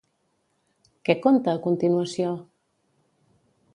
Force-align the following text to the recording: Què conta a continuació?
Què 1.09 1.15
conta 1.27 1.53
a 1.55 1.61
continuació? 1.67 2.33